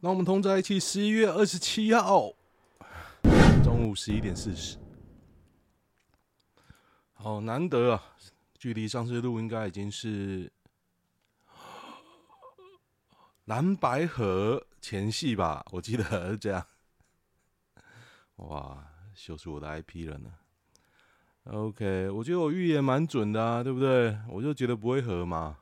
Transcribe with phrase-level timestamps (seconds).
[0.00, 2.30] 那我们同在一起，十一月二十七号
[3.64, 4.76] 中午十一点四十。
[7.14, 8.14] 好难得啊！
[8.58, 10.52] 距离上次录应该已经是
[13.46, 15.64] 蓝白合前戏吧？
[15.72, 16.66] 我记得是这样。
[18.36, 20.30] 哇，秀出我的 IP 了呢。
[21.44, 24.18] OK，我觉得我预言蛮准的啊，对不对？
[24.28, 25.56] 我就觉得不会合嘛。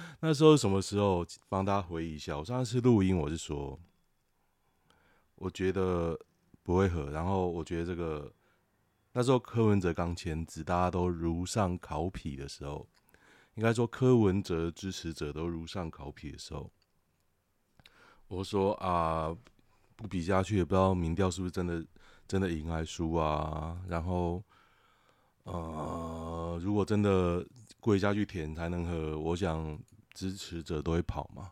[0.20, 1.26] 那时候什么时候？
[1.48, 2.38] 帮大家回忆一下。
[2.38, 3.78] 我上次录音，我是说，
[5.34, 6.18] 我觉得
[6.62, 7.10] 不会合。
[7.10, 8.32] 然后我觉得这个
[9.12, 12.86] 那时候柯文哲刚签字，大家都如上考妣的时候，
[13.54, 16.70] 应该说柯文哲支持者都如上考妣的时候，
[18.28, 19.36] 我说啊，
[19.96, 21.84] 不比下去也不知道民调是不是真的
[22.26, 23.80] 真的赢还输啊。
[23.88, 24.42] 然后，
[25.44, 27.46] 呃，如果真的。
[27.82, 29.76] 跪下去舔才能喝，我想
[30.12, 31.50] 支持者都会跑嘛。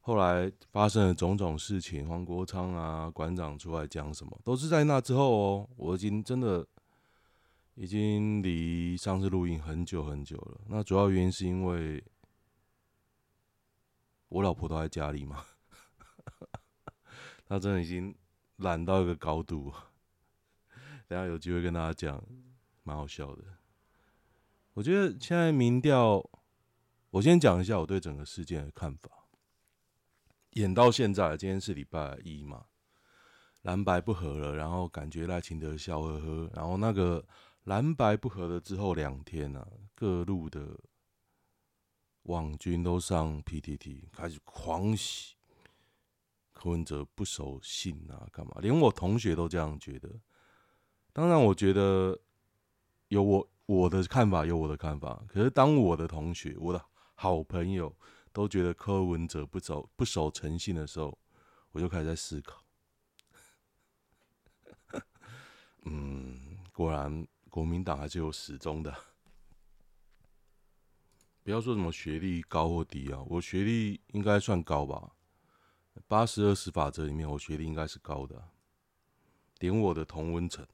[0.00, 5.70] 后来发生了种种事情，黄国昌啊馆长出来讲什么，都是在那之后哦。
[5.76, 6.66] 我已经真的
[7.74, 10.62] 已经离上次录音很久很久了。
[10.66, 12.02] 那主要原因是因为
[14.30, 15.44] 我老婆都在家里嘛，
[17.46, 18.12] 她真的已经
[18.56, 19.72] 懒到一个高度。
[21.06, 22.20] 等下有机会跟大家讲，
[22.82, 23.44] 蛮好笑的。
[24.80, 26.24] 我觉得现在民调，
[27.10, 29.10] 我先讲一下我对整个事件的看法。
[30.52, 32.64] 演到现在，今天是礼拜一嘛，
[33.60, 37.22] 蓝白不合了，然后感觉赖清德笑呵呵，然后那个
[37.64, 40.80] 蓝白不合了之后两天啊，各路的
[42.22, 45.34] 网军都上 PTT 开始狂喜，
[46.52, 48.56] 柯文哲不守信啊，干嘛？
[48.62, 50.08] 连我同学都这样觉得。
[51.12, 52.18] 当然，我觉得
[53.08, 53.46] 有我。
[53.70, 57.96] 我的看法有我的看法，可是当我的同学、我的好朋友
[58.32, 61.16] 都觉得柯文哲不守不守诚信的时候，
[61.70, 62.64] 我就开始在思考。
[65.86, 68.92] 嗯，果然国民党还是有始终的。
[71.44, 75.12] 不要说什么学历高或低啊，我学历应该算高吧？
[76.08, 78.48] 八十二十法则里面，我学历应该是高的。
[79.60, 80.66] 连我的同温层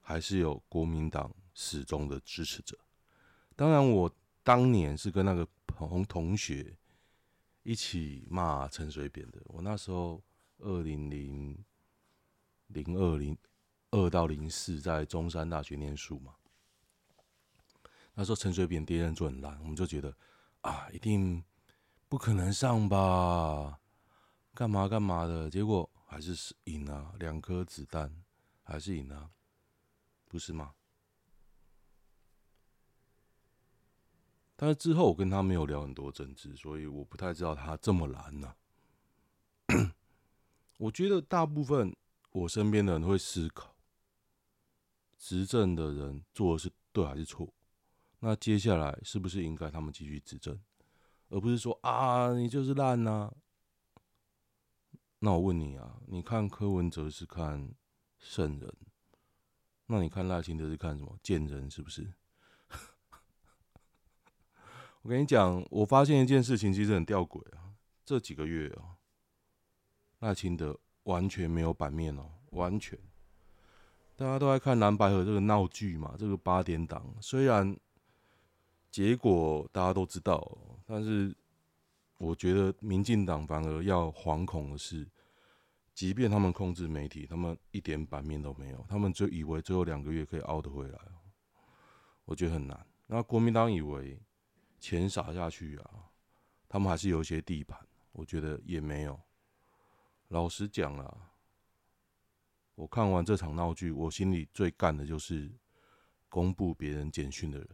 [0.00, 1.32] 还是有国民党。
[1.62, 2.78] 始终的支持者。
[3.54, 4.10] 当然，我
[4.42, 6.74] 当年是跟那个同同学
[7.62, 9.38] 一起骂陈水扁的。
[9.44, 10.22] 我那时候
[10.60, 11.62] 二零零
[12.68, 13.36] 零二零
[13.90, 16.34] 二到零四在中山大学念书嘛。
[18.14, 20.16] 那时候陈水扁第一任做很烂，我们就觉得
[20.62, 21.44] 啊，一定
[22.08, 23.78] 不可能上吧？
[24.54, 25.50] 干嘛干嘛的？
[25.50, 28.24] 结果还是赢啊，两颗子弹
[28.62, 29.30] 还是赢啊，
[30.26, 30.72] 不是吗？
[34.60, 38.54] 但是之后我跟他没有聊很多政治，所以我不太知道他这么蓝呢、
[40.76, 41.96] 我觉得大部分
[42.30, 43.74] 我身边的人会思考，
[45.16, 47.54] 执政的人做的是对还是错？
[48.18, 50.60] 那接下来是不是应该他们继续执政，
[51.30, 53.32] 而不是说啊你就是烂呐、
[55.20, 57.74] 那我问你啊，你看柯文哲是看
[58.18, 58.76] 圣人，
[59.86, 61.70] 那你看赖清德是看什么贱人？
[61.70, 62.12] 是不是？
[65.02, 67.72] 我跟你讲，我发现一件事情，其实很吊诡啊。
[68.04, 69.00] 这几个月啊，
[70.18, 72.98] 赖清德完全没有版面哦，完全。
[74.14, 77.14] 大家都在看蓝白合这个闹剧嘛，这个八点档。
[77.18, 77.74] 虽然
[78.90, 81.34] 结果大家都知道，但是
[82.18, 85.08] 我觉得民进党反而要惶恐的是，
[85.94, 90.98] 即便他们控制媒体，他们一点版面都没有，他们就以为最后两个月可以熬得回来。
[92.26, 92.86] 我觉得很难。
[93.06, 94.20] 那国民党以为。
[94.80, 95.90] 钱撒下去啊，
[96.68, 97.78] 他们还是有一些地盘，
[98.12, 99.20] 我觉得也没有。
[100.28, 101.30] 老实讲啊，
[102.74, 105.50] 我看完这场闹剧，我心里最干的就是
[106.28, 107.68] 公布别人简讯的人。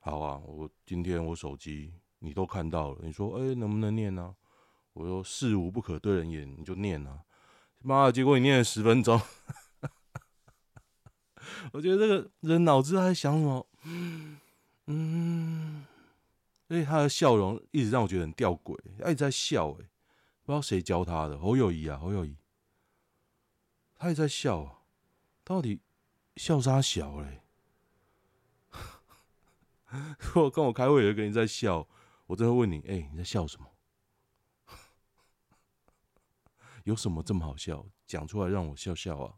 [0.00, 4.34] 好啊，我今天我手机你都看到了，你说哎、能不能念呢、啊？
[4.92, 7.22] 我说事无不可对人言，你就念啊。
[7.78, 9.20] 妈的，结果你念了十分钟，
[11.72, 13.66] 我觉得这个人脑子在想什么？
[14.92, 15.86] 嗯，
[16.66, 19.88] 所以他的笑容一直让我觉得很吊诡，他一直在笑，诶，
[20.42, 22.36] 不知道谁教他的，侯友谊啊，侯友谊，
[23.94, 24.82] 他也在笑，
[25.44, 25.80] 到底
[26.36, 27.42] 笑啥小嘞？
[30.18, 31.86] 如果跟我开会有一个人在笑，
[32.26, 33.66] 我真会问你，哎、你在笑什么？
[36.82, 37.86] 有什么这么好笑？
[38.06, 39.34] 讲出来让我笑笑啊！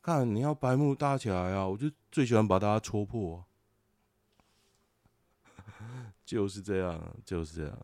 [0.00, 3.47] 看你要白目搭起来啊，我就最喜欢把大家戳破啊。
[6.28, 7.78] 就是这样，就是这样。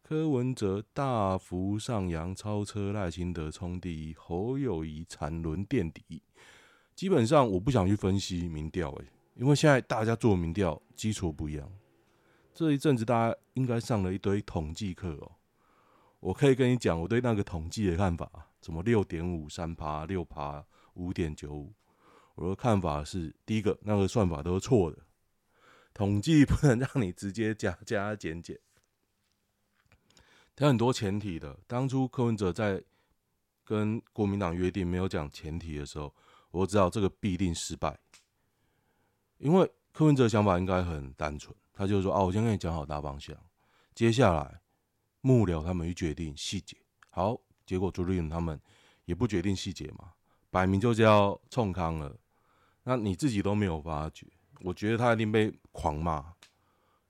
[0.00, 6.22] 柯文哲大幅上扬，超车赖清德冲第一，侯友宜惨沦垫底。
[6.94, 11.68] 基本上我不想去分析民调，诶，因为现在大家做民调基础不一样。
[12.54, 15.32] 这一阵子大家应该上了一堆统计课哦。
[16.20, 18.30] 我可以跟你讲我对那个统计的看法，
[18.62, 20.64] 什么六点五三趴、六趴、
[20.94, 21.74] 五点九五。
[22.36, 24.98] 我的看法是，第一个，那个算法都是错的，
[25.92, 28.58] 统计不能让你直接加加减减。
[30.56, 31.58] 它很多前提的。
[31.66, 32.82] 当初柯文哲在
[33.64, 36.14] 跟国民党约定没有讲前提的时候，
[36.50, 37.98] 我知道这个必定失败，
[39.38, 43.36] 因为柯文哲想法应该很单纯，他就说：“哦，我先跟你讲好大方向，
[43.94, 44.60] 接下来
[45.20, 46.76] 幕僚他们去决定细节。”
[47.10, 48.60] 好，结果朱立伦他们
[49.04, 50.12] 也不决定细节嘛，
[50.50, 52.18] 摆明就是要冲康了。
[52.82, 54.26] 那你自己都没有发觉，
[54.60, 56.34] 我觉得他一定被狂骂，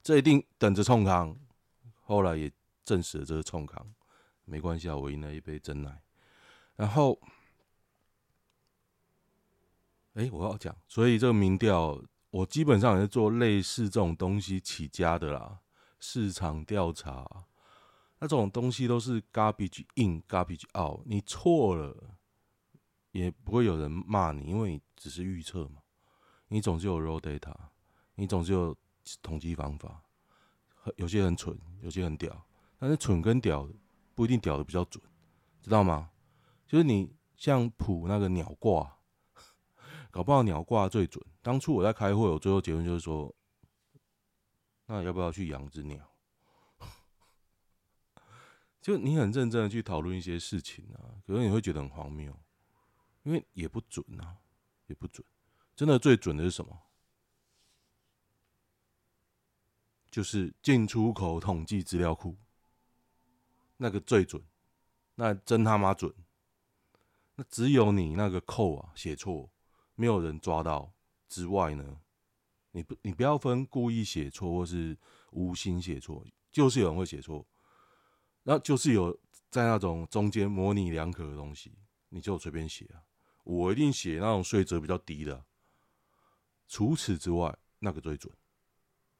[0.03, 1.37] 这一定等着冲康。
[2.03, 2.51] 后来也。
[2.83, 3.95] 证实了这个冲康，
[4.45, 6.03] 没关系啊，我赢了一杯真奶。
[6.75, 7.17] 然后，
[10.15, 15.61] 哎、我要讲，所以这个民调，我基本上也是做类似这种东西起家的啦。
[16.01, 17.25] 市场调查，
[18.19, 22.17] 那这种东西都是 garbage in garbage out，你错了
[23.13, 25.83] 也不会有人骂你，因为你只是预测嘛。
[26.53, 27.55] 你总是有 raw data，
[28.17, 28.77] 你总是有
[29.23, 30.03] 统计方法，
[30.97, 32.45] 有些很蠢，有些很屌。
[32.77, 33.69] 但是蠢跟屌
[34.17, 35.01] 不一定屌的比较准，
[35.63, 36.11] 知道吗？
[36.67, 38.99] 就是你像普那个鸟卦，
[40.11, 41.25] 搞不好鸟卦最准。
[41.41, 43.33] 当初我在开会，我最后结论就是说，
[44.87, 46.11] 那要不要去养只鸟？
[48.83, 52.37] 就你很认真的去讨论一些事情啊，可能你会觉得很荒谬，
[53.23, 54.39] 因为也不准啊，
[54.89, 55.25] 也不准。
[55.81, 56.79] 真的最准的是什么？
[60.11, 62.37] 就是进出口统计资料库。
[63.79, 64.45] 那个最准，
[65.15, 66.15] 那真他妈准。
[67.35, 69.51] 那只有你那个扣啊写错，
[69.95, 70.93] 没有人抓到
[71.31, 71.99] 之外呢，
[72.73, 74.95] 你不你不要分故意写错或是
[75.31, 76.23] 无心写错，
[76.53, 77.47] 就是有人会写错，
[78.43, 79.19] 那就是有
[79.49, 81.73] 在那种中间模棱两可的东西，
[82.11, 83.01] 你就随便写啊。
[83.45, 85.43] 我一定写那种税则比较低的，
[86.71, 88.33] 除此之外，那个最准，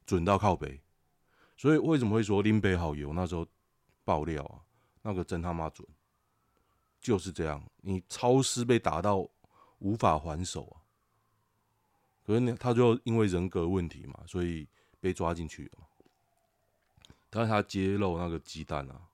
[0.07, 0.81] 准到靠北。
[1.59, 3.13] 所以为什么会说林北好油？
[3.13, 3.47] 那时候。
[4.03, 4.59] 爆料啊，
[5.03, 5.87] 那个真他妈准，
[7.01, 7.63] 就是这样。
[7.77, 9.29] 你超市被打到
[9.79, 10.83] 无法还手啊，
[12.25, 14.67] 可是呢，他就因为人格问题嘛，所以
[14.99, 15.87] 被抓进去了。
[17.29, 19.09] 但是他揭露那个鸡蛋啊，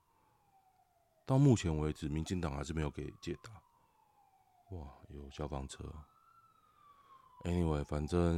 [1.27, 3.51] 到目前为止，民进党还是没有给解答。
[4.75, 5.83] 哇，有消防车。
[7.43, 8.35] Anyway，反正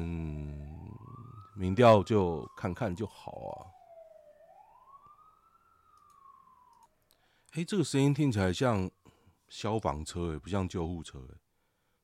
[1.56, 3.54] 民调就看看就好啊。
[7.54, 8.90] 哎，这个声音听起来像
[9.48, 11.38] 消防车诶，不像救护车诶。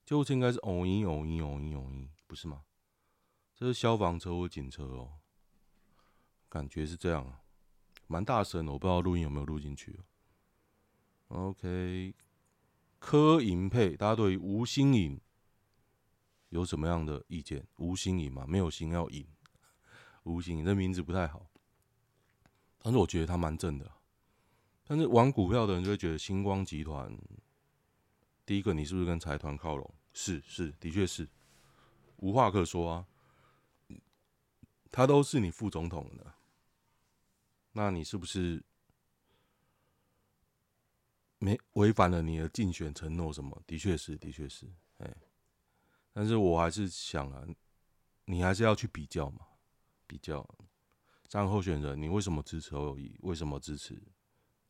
[0.03, 2.63] 救护车应该是嗡音嗡音嗡音嗡音，不是吗？
[3.55, 5.13] 这是消防车或警车哦，
[6.49, 7.41] 感觉是这样啊，
[8.07, 9.99] 蛮大声的，我不知道录音有没有录进去。
[11.27, 12.13] OK，
[12.99, 15.21] 柯银配，大家对吴欣颖
[16.49, 17.67] 有什么样的意见？
[17.77, 19.27] 吴欣盈嘛，没有心要赢，
[20.23, 21.49] 吴欣盈这名字不太好，
[22.79, 23.91] 但是我觉得他蛮正的。
[24.87, 27.17] 但是玩股票的人就会觉得星光集团，
[28.45, 29.93] 第一个你是不是跟财团靠拢？
[30.13, 31.27] 是是，的确是，
[32.17, 33.07] 无话可说啊。
[34.91, 36.35] 他都是你副总统的，
[37.73, 38.63] 那你是不是
[41.37, 43.33] 没违反了你的竞选承诺？
[43.33, 43.61] 什么？
[43.67, 45.13] 的确是，的确是，哎。
[46.17, 47.45] 但是我还是想啊，
[48.23, 49.45] 你还是要去比较嘛，
[50.07, 50.47] 比较
[51.27, 53.19] 三个候选人，你为什么支持侯友谊？
[53.21, 54.01] 为什么支持？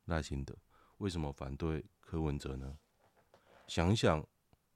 [0.06, 0.58] 赖清德
[0.98, 2.76] 为什么反对柯文哲呢？
[3.68, 4.26] 想一想，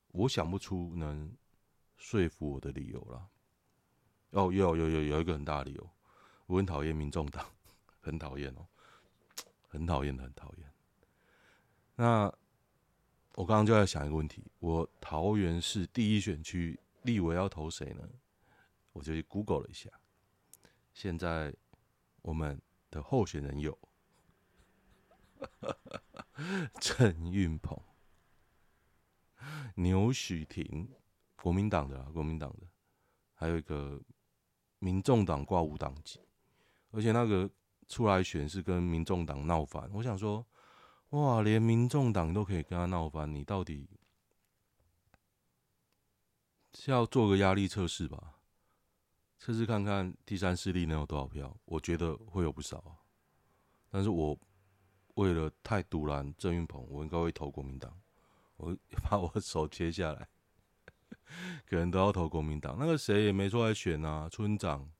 [0.09, 1.35] 我想不出能
[1.97, 3.27] 说服我的理由了。
[4.29, 5.89] 哦，有有有有一个很大的理由，
[6.45, 7.43] 我很讨厌民众党，
[7.99, 8.67] 很讨厌哦，
[9.67, 10.71] 很讨厌，很讨厌。
[11.95, 12.31] 那
[13.39, 18.03] 我刚刚就在想一个问题：我桃园市第一选区立委要投谁呢？
[18.91, 19.89] 我就去 Google 了一下，
[20.93, 21.55] 现在
[22.21, 23.79] 我们的候选人有。
[26.81, 27.81] 陈运鹏、
[29.75, 30.89] 牛许庭，
[31.41, 32.67] 国民党的啊，国民党的，
[33.35, 34.01] 还有一个
[34.79, 36.19] 民众党挂五党籍，
[36.91, 37.49] 而且那个
[37.87, 39.89] 出来选是跟民众党闹翻。
[39.93, 40.45] 我想说，
[41.09, 43.89] 哇，连民众党都可以跟他闹翻，你到底
[46.73, 48.35] 是要做个压力测试吧？
[49.39, 52.97] 测试看看第三势力能有多少票，我觉得会有不少。
[53.89, 54.37] 但是我
[55.15, 57.99] 为了太赌烂郑运鹏，我应该会投国民党。
[58.57, 58.77] 我
[59.09, 60.27] 把我手切下来，
[61.65, 62.75] 可能都要投国民党。
[62.77, 64.91] 那个谁也没出来选啊，村长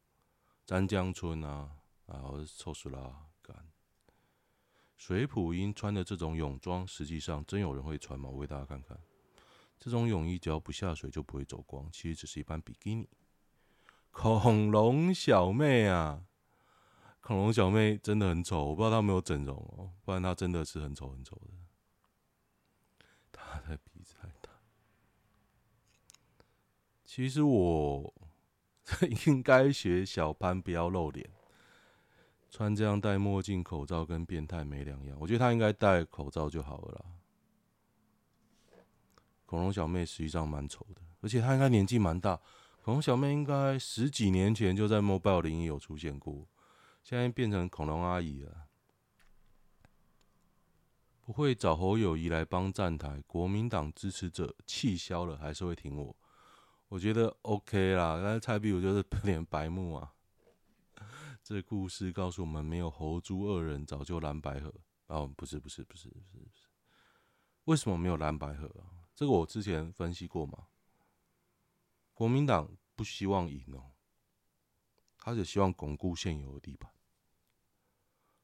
[0.65, 3.28] 詹江村啊，啊，我是臭死了，
[4.99, 8.27] 水普英穿的这种泳装，实际上真有人会穿吗？
[8.29, 8.99] 我给大家看看，
[9.79, 13.07] 这种泳衣只要不下水就不会走光，其实只是一般比基尼。
[14.11, 16.25] 恐龙小妹啊，
[17.21, 21.47] 恐龙小妹真的很丑，我不知道她有没有整容哦，不然她真的是很丑很丑的。
[23.31, 24.51] 她的鼻子太大。
[27.05, 28.13] 其实我
[29.25, 31.29] 应该学小潘，不要露脸，
[32.49, 35.17] 穿这样戴墨镜、口罩跟变态没两样。
[35.19, 37.05] 我觉得她应该戴口罩就好了啦。
[39.45, 42.39] 恐龙小妹实际上蛮丑的，而且她应该年纪蛮大。
[42.83, 46.47] 恐龙小妹应该十几年前就在 Mobile 01有出现过，
[47.03, 48.65] 现在变成恐龙阿姨了。
[51.21, 56.15] 不会找侯友宜来帮站台，国民党支持者气消了还是会挺我，
[56.87, 58.19] 我觉得 OK 啦。
[58.23, 60.11] 但是蔡壁如就是 有点白目啊。
[61.49, 64.71] 这故事告诉我们，没有侯朱二人早就蓝白合。
[65.07, 66.67] 哦，不是不是不是不是不是，
[67.63, 69.09] 为什么没有蓝白合啊？
[69.15, 70.67] 这个我之前分析过嘛。
[72.13, 73.93] 国民党不希望赢哦，
[75.17, 76.91] 他只希望巩固现有的地盘，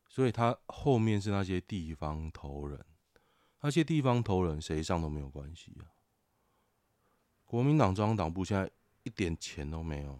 [0.09, 2.83] 所以他后面是那些地方头人，
[3.59, 5.93] 那些地方头人谁上都没有关系啊。
[7.43, 8.71] 国民党中央党部现在
[9.03, 10.19] 一点钱都没有，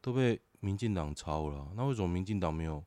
[0.00, 1.70] 都被民进党抄了。
[1.76, 2.82] 那为什么民进党没有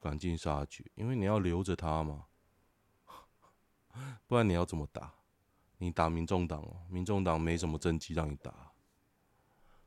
[0.00, 0.84] 赶尽杀绝？
[0.96, 2.26] 因为你要留着他嘛，
[4.26, 5.14] 不然你要怎么打？
[5.78, 8.72] 你打民众党哦，民众党没什么政绩让你打，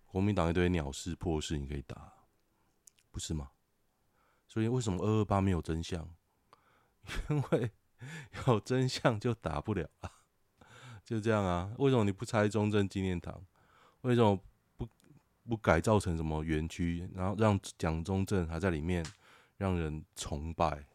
[0.07, 2.13] 国民党一堆鸟事破事你可以打，
[3.11, 3.51] 不是吗？
[4.47, 6.09] 所以为什么二二八没有真相？
[7.29, 7.71] 因为
[8.47, 10.11] 有真相就打不了啊，
[11.03, 11.73] 就这样啊。
[11.77, 13.45] 为什么你不拆中正纪念堂？
[14.01, 14.39] 为什么
[15.47, 19.05] 不改造成什么园区，然后让蒋中正还在里面
[19.57, 20.85] 让人崇拜？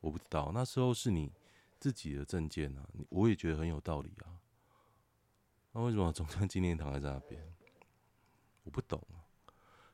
[0.00, 1.32] 我不知道，那时候是你。
[1.80, 4.42] 自己的政见啊，我也觉得很有道理啊。
[5.70, 7.54] 那为什么中正纪念堂还在那边？
[8.64, 9.22] 我不懂啊。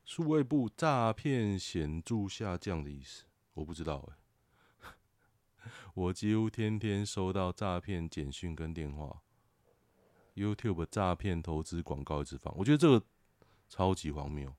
[0.02, 4.08] 数位部诈骗显著下降的意思，我不知道
[4.80, 4.88] 哎、
[5.92, 9.20] 我几乎天天收到诈骗简讯跟电话
[10.36, 13.06] ，YouTube 诈骗投资广告一直放，我觉得这个
[13.74, 14.54] 超级荒谬，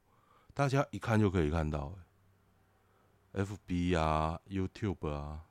[0.54, 1.98] 大家一看就可以看到、
[3.32, 5.46] 欸、FB 啊，YouTube 啊。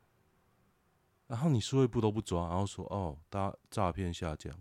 [1.27, 4.55] 然后你数位部都不抓，然后说哦，大诈骗下降，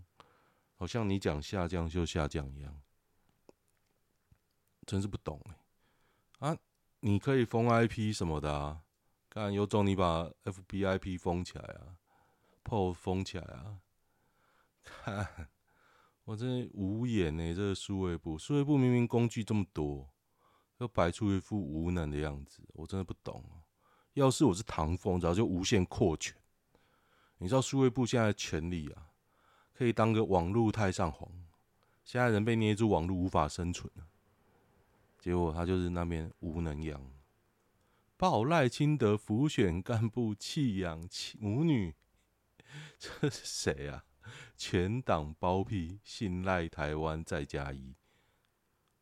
[0.76, 2.80] 好像你讲下降就下降一样，
[4.86, 5.38] 真是不懂
[6.38, 6.48] 哎！
[6.48, 6.56] 啊，
[7.00, 8.80] 你可以封 IP 什么的啊，
[9.28, 11.98] 看有种你把 FBIP 封起来啊
[12.64, 13.80] ，PO 封起来啊，
[14.82, 15.50] 看
[16.24, 17.54] 我真无言呢。
[17.54, 20.08] 这个数位部，数位部明明工具这么多，
[20.78, 23.44] 又摆出一副无能的样子，我真的不懂。
[24.14, 26.34] 要是我是唐风，早就无限扩权。
[27.38, 29.10] 你知道数位部现在的权力啊，
[29.74, 31.30] 可以当个网络太上皇。
[32.04, 34.06] 现在人被捏住网络无法生存了，
[35.18, 37.02] 结果他就是那边无能样。
[38.16, 41.94] 报赖清德浮选干部弃养母女，
[42.98, 44.04] 这是谁啊？
[44.56, 47.94] 全党包庇，信赖台湾再加一。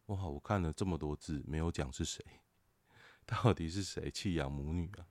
[0.07, 0.27] 哇！
[0.27, 2.25] 我看了这么多字，没有讲是谁，
[3.25, 5.07] 到底是谁弃养母女啊？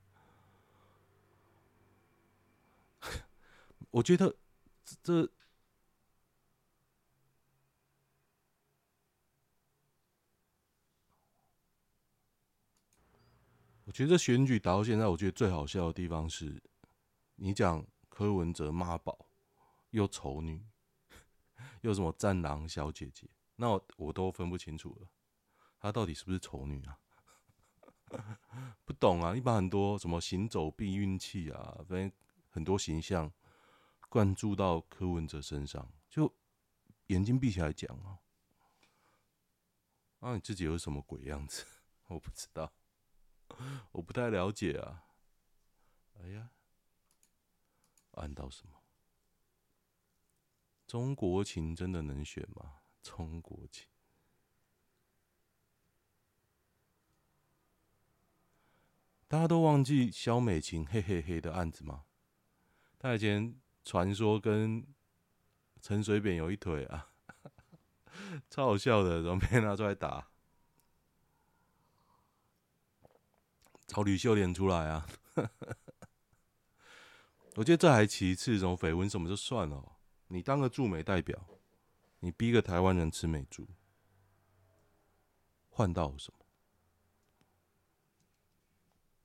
[3.90, 4.36] 我觉得
[5.02, 5.28] 这，
[13.84, 16.62] 我觉得选举打到现在，我觉得最好笑的地方是，
[17.36, 19.26] 你讲柯文哲妈宝，
[19.92, 20.62] 又丑女，
[21.80, 25.08] 又什么战狼小姐姐，那我我都分不清楚了，
[25.78, 26.98] 她到底是不是丑女啊？
[28.84, 29.32] 不懂啊！
[29.32, 32.12] 你把很多什么行走避孕器啊，反正
[32.50, 33.32] 很多形象。
[34.08, 36.30] 灌注到柯文哲身上，就
[37.06, 38.20] 眼睛闭起来讲啊，
[40.20, 41.64] 啊，你自己有什么鬼样子？
[42.08, 42.70] 我不知道，
[43.90, 45.06] 我不太了解啊。
[46.20, 46.50] 哎呀，
[48.10, 48.81] 按到什么？
[50.92, 52.82] 中国情真的能选吗？
[53.02, 53.88] 中国情。
[59.26, 62.04] 大家都忘记肖美琴 嘿嘿嘿的案子吗？
[62.98, 64.86] 他以前传说跟
[65.80, 67.14] 陈水扁有一腿啊
[68.50, 70.28] 超好笑的怎么被拿出来打。
[73.86, 75.06] 找吕秀莲出来啊。
[77.56, 79.91] 我觉得这还其次这种绯闻什么就算了。
[80.32, 81.38] 你当个驻美代表，
[82.20, 83.68] 你逼个台湾人吃美猪，
[85.68, 86.38] 换到什么？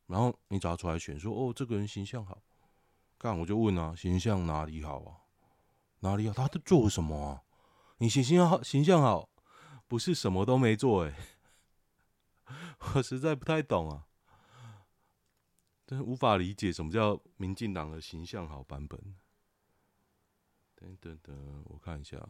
[0.07, 2.43] 然后你找他出来选，说哦，这个人形象好，
[3.17, 5.23] 干我就问啊，形象哪里好啊？
[6.01, 6.33] 哪里好？
[6.33, 7.41] 他都做什么啊？
[7.99, 9.29] 你形象好，形象好，
[9.87, 11.15] 不是什么都没做哎、
[12.95, 14.07] 我实在不太懂啊。
[15.85, 19.15] 真无法理解什么叫民进党的形象好版本。
[20.79, 22.23] 等等等，我看一下，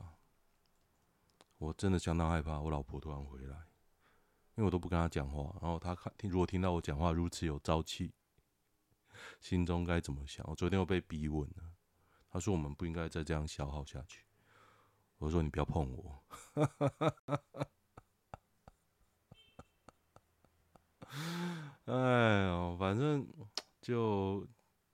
[1.58, 3.58] 我真的相当害怕我老婆突然回来，
[4.56, 8.14] 因为我都不跟她讲话，然后她看听如果听到我讲话如此有朝气，
[9.42, 10.46] 心中该怎么想？
[10.50, 11.74] 我昨天又被逼问了，
[12.30, 14.24] 她说我们不应该再这样消耗下去。
[15.18, 16.24] 我说你不要碰我。
[21.86, 23.28] 哎呦，反正
[23.82, 24.48] 就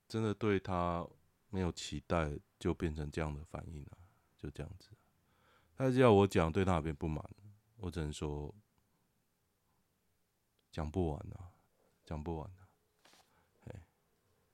[0.08, 1.08] 真的对她
[1.50, 2.32] 没有期待，
[2.64, 3.98] 就变成这样的反应了，
[4.38, 4.90] 就这样子。
[5.76, 7.22] 他只要我讲对他那边不满，
[7.76, 8.56] 我只能说
[10.72, 11.52] 讲不完了，
[12.06, 12.56] 讲不完了。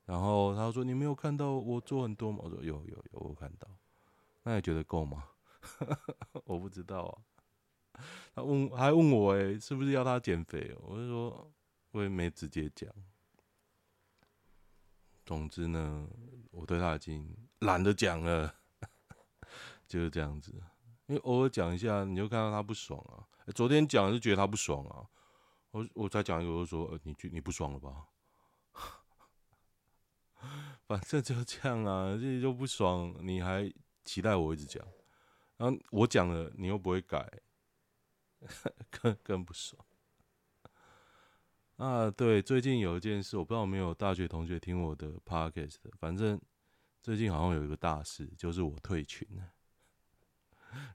[0.05, 3.69] 然后他说：“你没有看到我做很多吗？”我说：“有有有，我看到。”
[4.41, 5.29] 那你觉得够吗？
[6.45, 8.01] 我不知道啊。
[8.33, 10.75] 他问还问我哎，是不是要他减肥？
[10.81, 11.53] 我就说。
[11.91, 12.91] 我也没直接讲。
[15.29, 16.09] 总之呢，
[16.49, 18.51] 我对他已经懒得讲了，
[19.87, 20.51] 就是这样子。
[21.05, 23.29] 因为偶尔讲一下，你就看到他不爽啊。
[23.53, 25.05] 昨天讲就觉得他不爽啊，
[25.69, 28.07] 我我再讲一个，我就说，呃，你你不爽了吧？
[30.87, 33.71] 反正就这样啊，这就不爽，你还
[34.03, 34.83] 期待我一直讲？
[35.57, 37.29] 然后我讲了，你又不会改，
[38.89, 39.85] 更更不爽。
[41.79, 46.37] 啊，对，最近有一件事，我不知道有没有大学同学听我的 podcast，反正
[47.01, 49.43] 最近好像有一个大事，就是我退群了。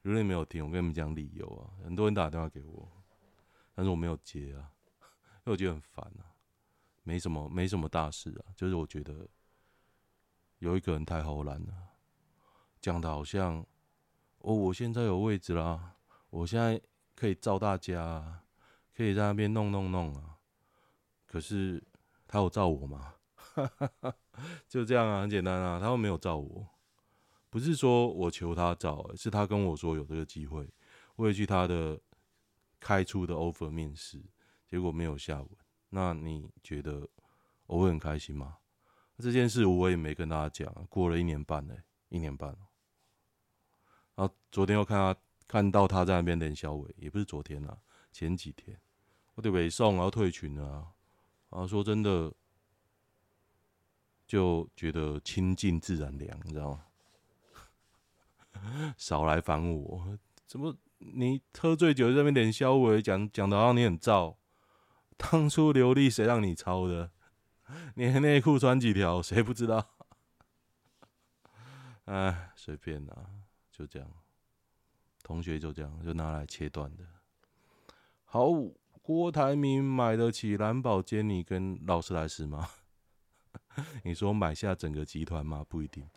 [0.03, 2.87] 如果你没有听，我跟你们讲理由啊，很多人打电话给我，
[3.75, 4.69] 但是我没有接啊，
[5.01, 6.37] 因为我觉得很烦啊，
[7.03, 9.27] 没什么，没什么大事啊，就是我觉得
[10.59, 11.73] 有一个人太唬烂了，
[12.83, 13.65] 讲的好像
[14.41, 15.95] 哦，我现在有位置啦，
[16.29, 16.79] 我现在
[17.15, 18.43] 可以罩大家，
[18.95, 20.33] 可以在那边弄弄弄啊。
[21.35, 21.83] 可是
[22.29, 23.15] 他有罩我吗？
[24.69, 25.81] 就这样啊，很简单啊。
[25.81, 26.65] 他又没有罩我，
[27.51, 30.73] 不是说我求他罩，是他跟我说有这个机会，
[31.17, 32.01] 我也去他的
[32.79, 34.23] 开出的 offer 面试，
[34.69, 35.49] 结果没有下文。
[35.89, 37.09] 那你觉得
[37.67, 38.59] 我会很开心吗？
[39.19, 41.77] 这件事我也没跟大家讲，过了一年半了，
[42.11, 42.59] 一年半了。
[44.15, 47.77] 然后昨天又看他看到他在那边连小伟，也不是昨天啊，
[48.13, 48.81] 前几天
[49.35, 50.94] 我得北送，然后退群了啊。
[51.55, 52.35] 啊，说真的，
[54.27, 56.85] 就觉得亲近自然凉，你知道吗？
[58.99, 60.19] 少来烦我！
[60.49, 64.35] 怎么你喝醉酒在那边脸消委，讲讲的好像你很燥？
[65.17, 67.13] 当初流利谁让你抄的？
[67.95, 69.23] 你内裤穿几条？
[69.23, 69.95] 谁不知道？
[72.07, 73.31] 哎，随便啦，
[73.71, 74.11] 就这样。
[75.23, 77.05] 同学就这样，就拿来切断的。
[78.25, 78.51] 好。
[79.05, 82.71] 郭台铭买得起蓝宝坚尼跟劳斯莱斯吗？
[84.03, 85.63] 你说买下整个集团吗？
[85.69, 86.09] 不一定，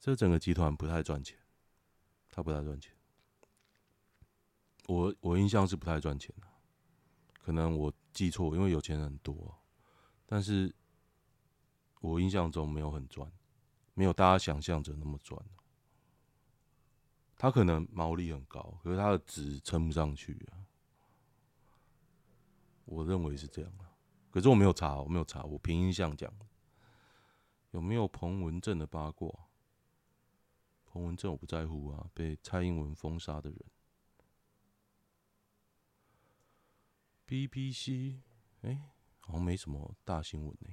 [0.00, 1.36] 这整个集团不太赚钱，
[2.30, 2.94] 他不太赚钱。
[4.86, 6.46] 我我印象是不太赚钱的，
[7.42, 9.58] 可能我记错，因为有钱人很多，
[10.24, 10.74] 但是
[12.00, 13.30] 我印象中没有很赚，
[13.92, 15.38] 没有大家想象着那么赚。
[17.36, 20.63] 他可能毛利很高，可是他的值撑不上去啊。
[22.84, 23.90] 我认为是这样啊，
[24.30, 26.32] 可是我没有查，我没有查，我凭印象讲。
[27.70, 29.28] 有没有彭文正的八卦？
[30.84, 33.58] 彭文正我不在乎啊，被蔡英文封杀的人。
[37.26, 38.20] BBC，
[38.60, 40.70] 哎、好像没什么大新闻呢、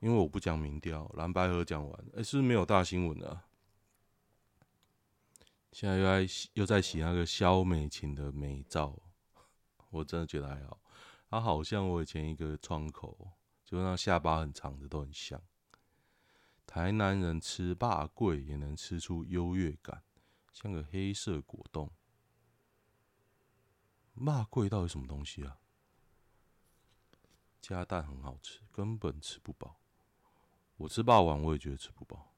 [0.00, 1.10] 因为我不讲民调。
[1.14, 3.48] 蓝白合讲完，哎、是不是没有大新闻啊？
[5.72, 8.96] 现在又在又在洗那个萧美琴的美照，
[9.90, 10.78] 我真的觉得还好。
[11.28, 13.32] 他好像我以前一个窗口，
[13.64, 15.42] 就那下巴很长的都很像。
[16.66, 20.02] 台南人吃霸贵也能吃出优越感，
[20.52, 21.90] 像个黑色果冻。
[24.24, 25.58] 霸贵到底什么东西啊？
[27.60, 29.80] 加蛋很好吃，根本吃不饱。
[30.76, 32.35] 我吃霸王我也觉得吃不饱。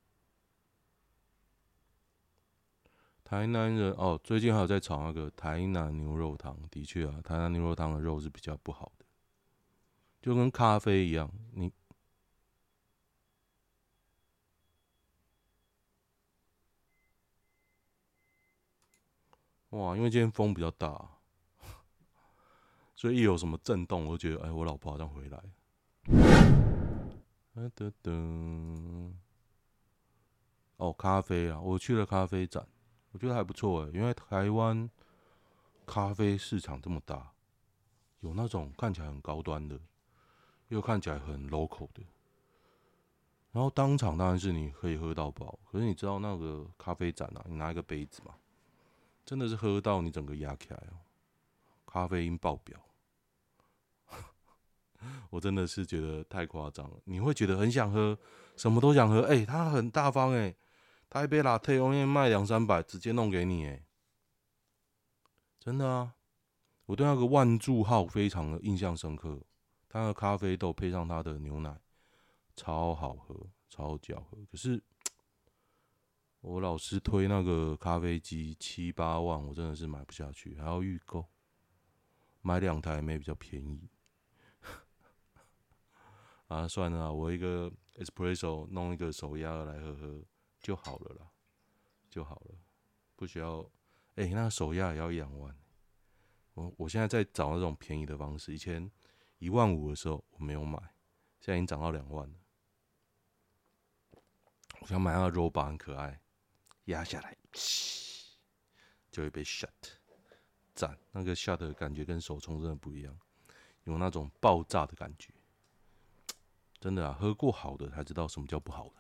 [3.29, 6.57] 台南人哦，最近还有在炒那个台南牛肉汤。
[6.71, 9.05] 的确啊，台南牛肉汤的肉是比较不好的，
[10.23, 11.71] 就跟咖啡一样，你
[19.69, 21.11] 哇，因为今天风比较大，
[22.97, 25.39] 所以一有什么震动，我就觉得哎，我老婆好像回来。
[27.55, 29.13] 噔噔噔，
[30.79, 32.67] 哦，咖啡啊，我去了咖啡展，
[33.13, 34.89] 我觉得还不错哎，因为台湾
[35.87, 37.33] 咖啡市场这么大，
[38.21, 39.79] 有那种看起来很高端的。
[40.69, 42.03] 又看起来很 local 的，
[43.53, 48.35] 然后当场当然是你可以喝到饱，可是你知道那个咖啡展啊，你拿一个杯子嘛，
[49.25, 51.01] 真的是喝到你整个压起来哦，
[51.87, 52.79] 咖啡因爆表，
[55.31, 58.19] 我真的是觉得太夸张了，你会觉得很想喝，
[58.55, 60.55] 什么都想喝，哎，他很大方哎，
[61.11, 63.85] 他一杯 Latte 外面卖两三百，直接弄给你哎，
[65.59, 66.15] 真的啊，
[66.87, 69.43] 我对那个万柱号非常的印象深刻。
[69.89, 71.81] 它的咖啡豆配上它的牛奶，
[72.55, 74.37] 超好喝，超级好喝。
[74.51, 74.83] 可是
[76.43, 81.25] 我老师推那个咖啡机七八万，我真的是买不下去，还要预购，
[82.43, 83.89] 买两台没比较便宜。
[86.49, 90.23] 啊，算了，我一个 espresso 弄一个手压来喝喝
[90.61, 91.31] 就好了啦，
[92.11, 92.55] 就好了，
[93.17, 93.69] 不需要。
[94.17, 95.57] 哎、那个手压也要一两万。
[96.55, 98.91] 我我现在在找那种便宜的方式，以前。
[99.41, 100.77] 一万五的时候我没有买，
[101.39, 102.35] 现在已经涨到两万了。
[104.81, 106.21] 我想买那个 robot 很可爱，
[106.87, 107.37] 压下来，
[109.13, 109.69] 就会被 shut，
[110.75, 113.17] 赞，那个 shut 的感觉跟手冲真的不一样，
[113.85, 115.33] 有那种爆炸的感觉。
[116.81, 118.95] 真的啊，喝过好的才知道什么叫不好的。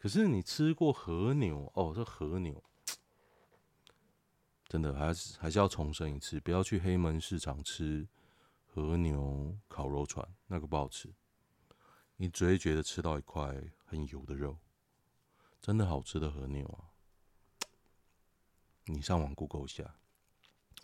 [0.00, 2.64] 可是你吃过和牛哦，这和牛。
[4.66, 8.08] 真的还是还是要重申一次，不要去黑门市场吃
[8.64, 11.12] 和牛烤肉串，那个不好吃。
[12.16, 14.56] 你只会觉得吃到一块很油的肉。
[15.60, 16.88] 真的好吃的和牛啊！
[18.86, 19.96] 你上网 Google 一下，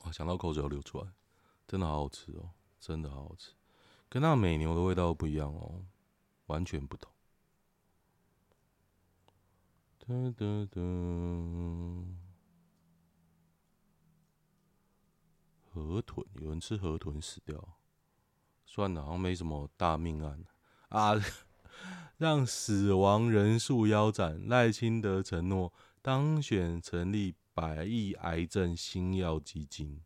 [0.05, 1.09] 哇想到口水要流出来，
[1.67, 3.53] 真的好好吃哦，真的好好吃，
[4.11, 5.87] 跟那美牛的味道不一样哦，
[6.49, 7.11] 完全不同。
[10.09, 10.81] 哒哒哒。
[15.73, 17.77] 河豚，有人吃河豚死掉，
[18.65, 20.45] 算了，好像没什么大命案
[20.91, 21.15] 啊。
[22.19, 30.05] 让死亡人数腰斩，赖清德承诺当选成立百亿癌症新药基金。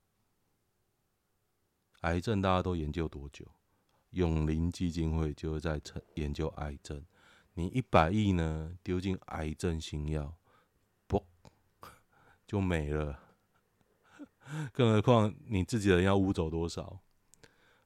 [2.01, 3.47] 癌症大家都研究多久？
[4.13, 5.79] 永龄基金会就是在
[6.15, 7.05] 研究癌症。
[7.61, 10.35] 你一百亿呢，丢进癌症新药，
[11.07, 11.23] 不
[12.47, 13.21] 就没了？
[14.73, 17.01] 更何况你自己的人要污走多少？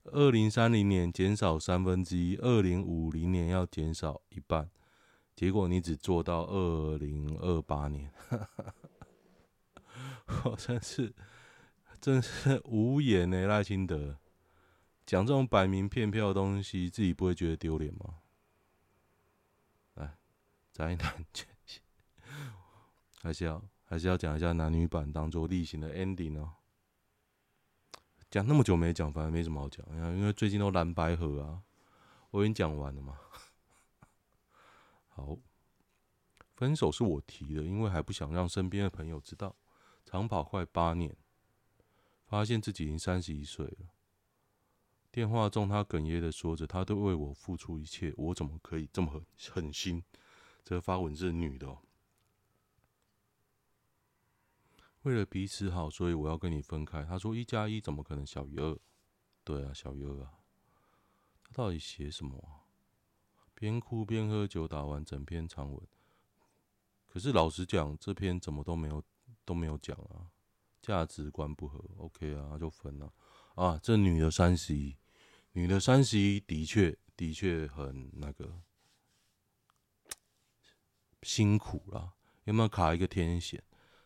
[0.04, 4.70] 二零三零年减少三分之一，二零五零年要减少一半，
[5.34, 8.12] 结果你只做到二零二八年，
[10.44, 11.12] 我真是
[12.00, 13.46] 真是无言呢。
[13.46, 14.18] 赖清德
[15.04, 18.20] 讲这种摆明骗票的东西，自己不会觉得丢脸吗？
[20.74, 21.80] 灾难全息，
[23.22, 23.64] 还是要。
[23.86, 26.54] 还是要讲一下男女版当做例行的 ending 哦。
[28.30, 29.86] 讲那么久没讲，反而没什么好讲。
[30.16, 31.62] 因为最近都蓝白合啊，
[32.30, 33.20] 我已经讲完了嘛。
[35.10, 35.36] 好，
[36.56, 39.54] 分手是我提的，因为还不想让身边的朋友知道。
[40.06, 41.14] 长跑快八年，
[42.26, 43.90] 发现自己已经三十一岁了。
[45.12, 50.02] 电话中，他哽咽的说着：“他都为我付出一切，我怎么可以这么狠狠心？”
[50.64, 51.78] 这个发文是女的哦。
[55.02, 57.04] 为了彼此好，所以我要跟你分开。
[57.04, 58.78] 他说：“一加一怎么可能小于二？”
[59.44, 60.38] 对啊，小于二啊。
[61.42, 62.62] 他到底写什么？
[63.54, 65.86] 边哭边喝酒，打完整篇长文。
[67.06, 69.04] 可是老实讲，这篇怎么都没有
[69.44, 70.32] 都没有讲啊？
[70.80, 73.12] 价值观不合，OK 啊，就分了。
[73.54, 74.96] 啊，这女的三十一，
[75.52, 78.60] 女的三十一的确的确很那个
[81.24, 82.12] 辛苦啦。
[82.44, 83.60] 有没有卡一个天险？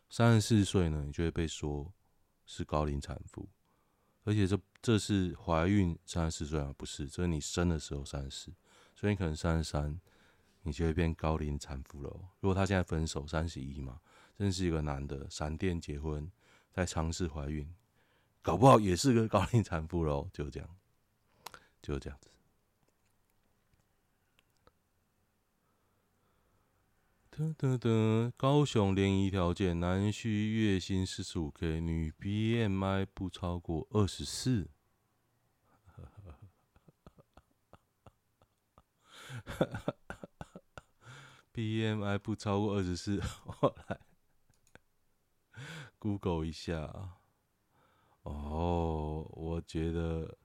[0.08, 1.92] 三十四岁呢，你就会被说
[2.46, 3.46] 是高龄产妇，
[4.24, 8.52] 而且这这是怀孕三十四岁啊，不是，这是你生的时候三十四，
[8.94, 10.00] 所以你可能三十三，
[10.62, 12.10] 你就会变高龄产妇了。
[12.40, 14.00] 如果他现在分手三十一嘛，
[14.38, 16.30] 认识一个男的，闪电结婚，
[16.72, 17.70] 在尝试怀孕，
[18.40, 20.76] 搞不好也是个高龄产妇喽，就这样，
[21.82, 22.30] 就这样子。
[27.38, 34.68] 得得得，高雄联谊条件：男需月薪四十五 K，女 BMI 不超过二十四。
[41.54, 43.22] BMI 不超过二十四，
[43.60, 44.00] 我来
[46.00, 47.18] Google 一下。
[48.22, 50.36] 哦，我觉得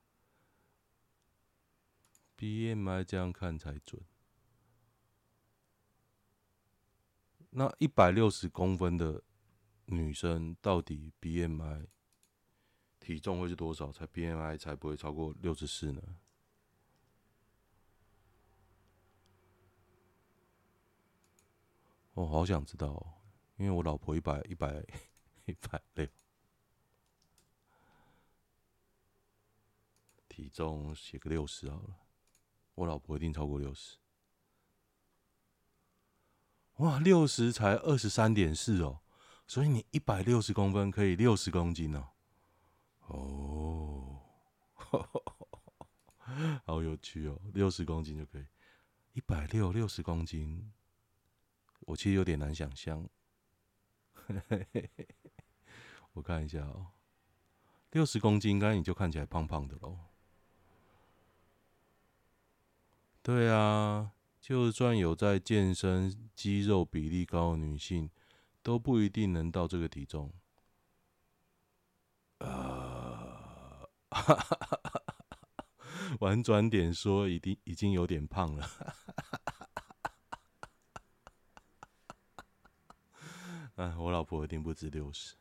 [2.38, 4.00] BMI 这样看才准。
[7.56, 9.22] 那一百六十公分的
[9.86, 11.86] 女生，到底 BMI
[13.00, 13.92] 体重会是多少？
[13.92, 16.02] 才 BMI 才不会超过六十四呢？
[22.16, 23.14] 我、好想知道、哦，
[23.58, 24.84] 因为我老婆一百一百
[25.46, 26.08] 一百六，
[30.28, 31.96] 体重写个六十好了，
[32.74, 33.98] 我老婆一定超过六十。
[36.78, 39.00] 哇，六十才二十三点四哦，
[39.48, 42.10] 所以你一百六十公分可以六十公斤哦。
[43.08, 44.20] 哦，
[46.66, 48.46] 好有趣哦，六十公斤就可以，
[49.14, 50.72] 一百六六十公斤。
[51.82, 53.08] 我其实有点难想象，
[56.14, 56.88] 我看一下哦，
[57.92, 60.00] 六十公斤，应该你就看起来胖胖的喽。
[63.22, 64.12] 对啊，
[64.44, 68.10] 就算有在健身、肌肉比例高的女性，
[68.62, 70.34] 都不一定能到这个体重。
[72.40, 73.88] 啊，
[76.20, 78.70] 婉转点说，已经已经有点胖了。
[83.76, 85.36] 哎，我老婆一定不止六十，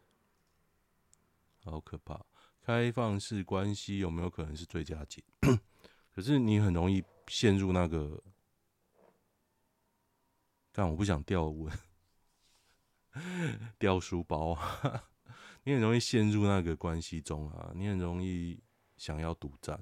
[1.65, 2.25] 好可怕！
[2.61, 5.25] 开放式关系有没有可能是最佳解？
[6.15, 8.23] 可是你很容易陷入那个，
[10.73, 11.79] 但我不想掉文，
[13.79, 15.11] 掉书包啊，
[15.65, 17.71] 你很容易陷入那个关系中啊！
[17.75, 18.59] 你很容易
[18.97, 19.79] 想要独占，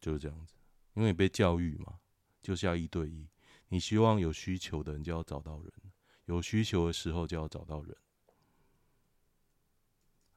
[0.00, 0.54] 就是这样子，
[0.94, 1.98] 因为你被教育嘛，
[2.42, 3.26] 就是要一对一，
[3.68, 5.72] 你希望有需求的人就要找到人。
[6.26, 7.96] 有需求的时候就要找到人。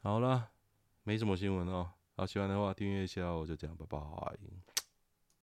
[0.02, 0.52] 好了，
[1.04, 1.92] 没什么新闻哦。
[2.16, 4.00] 好，喜欢的话订阅一下，我就这样，拜拜。